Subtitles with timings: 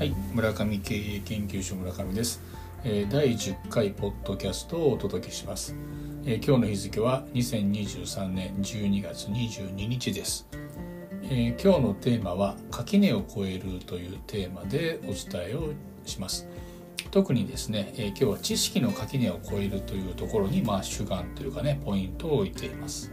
[0.00, 2.40] はい、村上経営研究所村上です。
[2.84, 5.76] えー第10回ポッドキャストをお届けします。
[6.24, 10.48] えー今日の日付は2023年12月22日です。
[11.24, 15.74] えー今日のテーマは垣根を越えるというテーマでお伝えを
[16.06, 16.48] します。
[17.10, 23.12] 特にですね、え今日は知識の垣根を越えるというところにまあ主眼というかねポイントを置いています。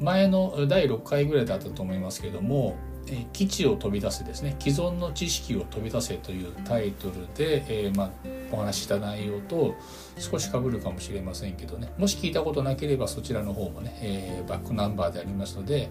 [0.00, 2.74] 前の第6回ぐらいだったと思いますけども
[3.32, 8.10] 「基地を飛び出せ」ですね「既存の知識を飛び出せ」というタイトルで、えーまあ、
[8.52, 9.74] お話しした内容と
[10.18, 11.92] 少しかぶるかもしれませんけどね。
[11.98, 15.90] もし聞いたことなければそちらの方もね、えーバックナンバーでありますので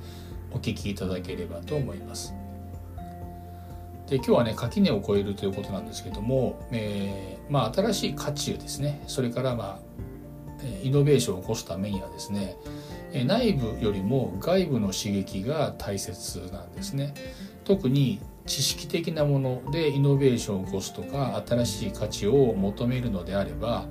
[0.52, 2.34] お聞きいただければと思います。
[4.08, 9.02] で今日はね垣根を越えるということなんですけども、えーまあ、新しい価値ですね。
[9.08, 9.80] それから、まあ、
[10.84, 12.56] イノベーションを起こすためにはですね
[13.26, 17.14] 内部よりも外部の刺激が大切なんですね。
[17.64, 23.86] 特に知識的なものでイノベーションを起こすとか新しい価値を求めるのであれば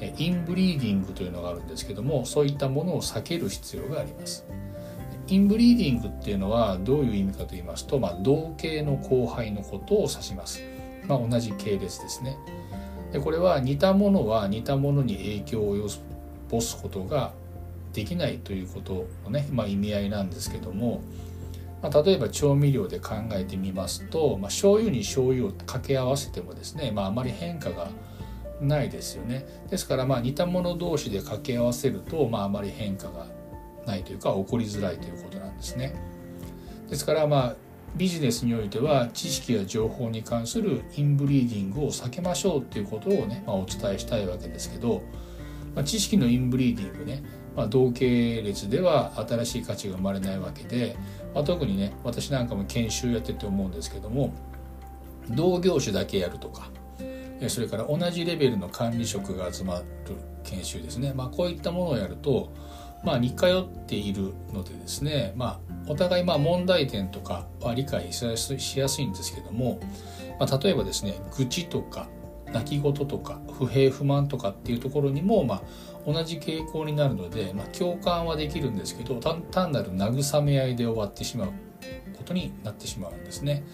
[0.00, 4.46] インブリーディングというのがあるんですけどもそういったものを避ける必要があります。
[5.26, 10.62] インブリーディングっていうのはどういう意味かと言いますと、まあ、同系の後輩のことを指します、
[11.06, 12.38] まあ、同じ系列ですね。
[13.12, 15.88] でこれは似たものは似たものに影響を及
[16.50, 17.32] ぼすことが
[17.92, 21.00] できないということのね、まあ、意味合いなんですけども、
[21.82, 27.88] まあ、例えば調味料で考えてみますと、まあ、醤油に醤油を掛け合わせてもですね、まあ、あまり変化が
[28.60, 29.46] ないですよね。
[29.70, 33.26] ですからまあ似たもの同士で掛け合わせると、まあ、あまり変化が
[33.86, 35.94] ないというか起こりづらいということなんですね。
[36.90, 37.56] ですからまあ
[37.96, 45.02] ビジネスにおいては知識や情報に関するインブリーディングを避けましょうということをね、まあ、お伝えしたいわけですけど、
[45.78, 47.22] まあ、知識のインブリーディングね、
[47.54, 50.96] まあ、同系列では新しい価値が生まれないわけで、
[51.32, 54.34] まあ、特にね私なんかも研修やってて思うんですけども
[55.30, 56.72] 同業種だけやるとか
[57.46, 59.84] それから同じレベルの管理職が集まる
[60.42, 62.52] 研修ですね、まあ、こういったものをやると、
[63.04, 69.78] まあ、似通っているのでですね、まあ、お互いまあ問題点とかは理解しやすいしやすいんですけども、
[70.40, 72.08] まあ、例えばですね愚痴とか
[72.52, 75.62] 泣き言とか不平不満とかっていうところにも、まあ、
[76.06, 81.48] 同じ傾向になるので、まあ、共感はできるんですけど単単なる慰め合いで終わってしまう
[82.16, 83.64] ことになってしまうんですね。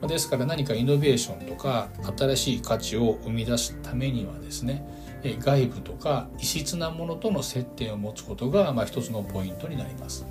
[0.00, 4.82] まですから何かイノベーションとか新しい価値を生み出すためにはですね
[5.22, 10.26] え外部とか異質なものとの接点を持つことが、まあ、一つのポイントになります。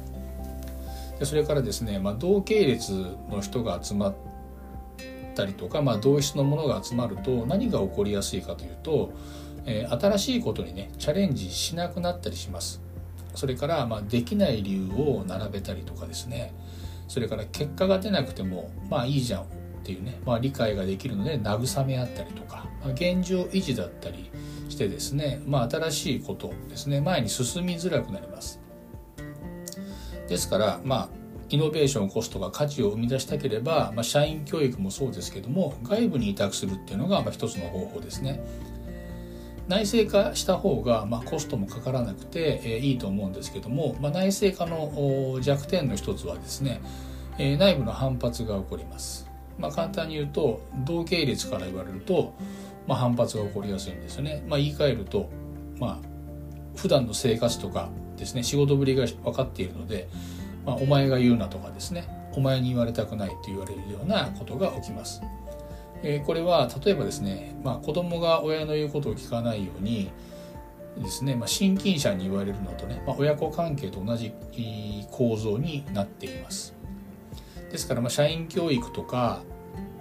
[1.19, 2.91] でそれからですね、まあ、同系列
[3.29, 4.15] の人が集ま
[5.39, 9.13] ったりとか、まあ、同質のものが集まると何が起こりやすいかというと、
[9.65, 12.81] えー新しいことにねチャレンジしなくなったりします。
[13.35, 16.53] それから、まあ、できない理由を並べたりとかですね
[17.07, 19.45] それから結果が出なくてもまあいいじゃんっ
[19.83, 24.31] ていうね、まあ、理解ができるので慰め合ったりとか、まあ、現状維持だったり
[24.67, 28.59] してですね、まあ、新しいことですね前に進みづらくなります
[30.27, 31.18] ですからまあ
[31.49, 38.43] イノベーションを起こすとか価値を生み出したければ、まあ、社員教育もそうですけども外部に委託するっていうのがまあ一つの方法ですね
[39.67, 46.81] 内製化した方が、まあ、コストもかからなくて、えーいいと思うんですけども、まあ、内製化の弱点の一つはですね、
[47.37, 49.29] えー内部の反発が起こります。
[49.59, 52.33] まあ、簡単に言うと同系列から言われると、
[52.87, 54.43] まあ、反発が起こりやすいんですよね。
[54.47, 55.29] まあ、言い換えると、
[55.79, 56.07] まあ、
[56.75, 60.09] 普段の生活とかですね仕事ぶりが分かっているので、
[60.65, 65.21] まあ、お前が言うなとかですねお前に言われたくないと言われるようなことが起きます。
[66.01, 70.11] えーこれは例えばですね、まあ、子供が親の言うことを聞かないように
[70.97, 74.33] ですね、まあ、親近者に言われるのとね、まあ、親子関係と同じ
[75.11, 76.73] 構造になっています。
[77.71, 79.41] ですから、まあ、社員教育とか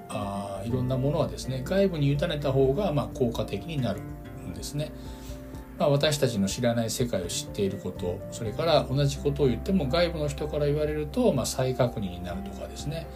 [0.09, 4.91] あいろんなものはですね外部に委ねた方がまあ効果的になるんですね。
[5.79, 13.07] まあ、私たちの知らない世界を知っていることそれから同じことを言っても外部の人から言われると、まあ、再確認になるとかですね、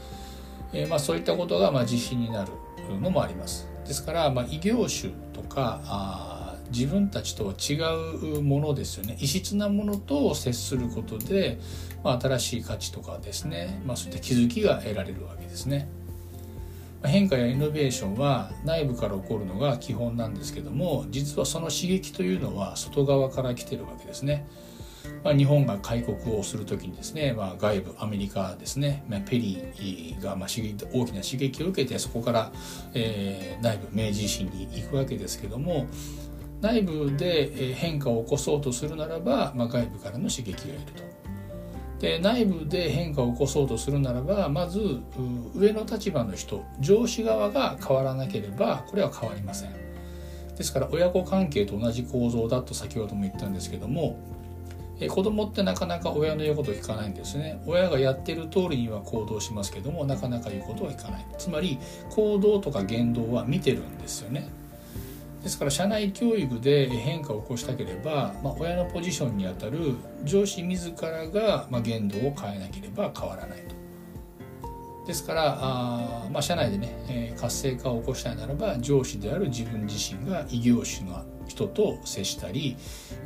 [0.73, 2.53] えーまあ、そういったことがまあ自信になる
[3.01, 3.69] のもあります。
[3.87, 7.75] ですから、まあ、異業種とかあ自分たちとは違
[8.37, 11.59] うものですよね異質なものと接することで、
[12.03, 15.89] まあ、新しい価値とかですね、まあ、そういった気づきが得られるわけですね。
[17.05, 24.49] 変化やイノベーションは内部から起こるのが基本なんですけども実はその刺激というのは外側から来てるわけですね。
[25.25, 32.53] まあ、日本が開国をする時にですね、まあ、外部アメリカですね、まあ、ペリーがまあ刺激大きな刺激を受けてそこから、
[32.95, 35.87] えー内部明治維新に行くわけですけども
[36.61, 41.12] 内部で変化を起こそうとするならば、まあ、外部からの刺激がいると。
[42.03, 45.01] で内部で変化を起こそうとするならばまず
[45.55, 49.71] 上の立場の人上司側が変わらなければこれは変わりません。
[50.57, 54.19] ですから親子関係と同じ構造だと先ほども言ったんですけども
[55.01, 57.63] え子供ってなかなか親の言うことを聞かないんですね。
[57.67, 61.27] 親がやってる通りには行動しますけどもなかなか言うことは聞かない。
[61.39, 61.79] つまり
[62.11, 64.49] 行動とか言動は見てるんですよね。
[65.43, 73.83] ですから社内教育で変化を起こしたければ、まあ、親のポジションにあたる上司自らが、ま、言動を変えなければ変わらないと。
[75.07, 82.77] ですからあ、まあ、社内でね、え、活性化を起こしたいならば上司である自分自身が異業種の人と接したり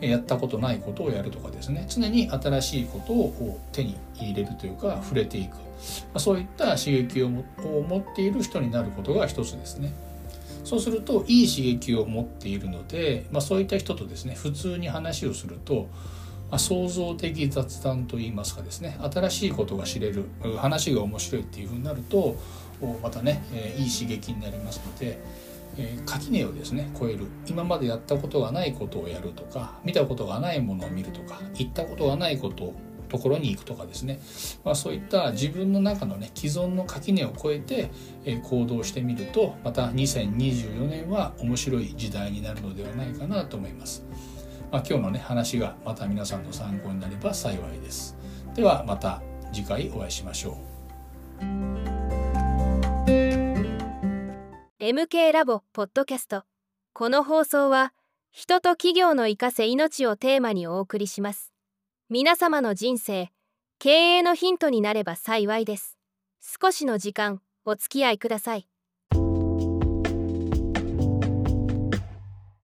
[0.01, 5.61] やったことないことをやるとかですね常に新しいことを手に入れるというか触れていく、ま
[6.15, 9.93] あ、そういった刺激を持っている人になることが一つですね。
[10.67, 15.89] そうするといい刺激を持っているので、まあ、そういった人とですね普通に話をすると、
[16.51, 20.25] まあ、創造的雑談といいますかですね新しいことが知れる
[20.59, 22.35] 話が面白いっていうふうになると
[23.01, 25.21] またね、えー、いい刺激になりますので、
[25.79, 27.27] えー、垣根をですね超える。
[27.47, 32.75] 今までやったことがないことをやるとか見たことがないものを見るとか言ったことがないことを
[33.07, 34.21] ところに行くとかですね、
[34.65, 37.91] まあ、そういった自分の中のね既存の垣根を越えて、
[38.25, 44.05] え行動してみるとまた2024年は面白い時代になるのではないかなと思います。
[44.71, 48.17] まあ、今日のね話がまた皆さんの参考になれば幸いです。
[48.55, 50.77] ではまた次回お会いしましょう。
[54.79, 56.45] MK ラボポッドキャスト
[56.93, 57.93] この放送は
[58.31, 61.56] 人と企業の生かせ命をテーマにお送りします。
[62.09, 63.31] 皆様の人生
[63.81, 63.89] 経
[64.19, 65.99] 営のヒントになれば幸いです。
[66.41, 68.69] 少しの時間お付き合いください。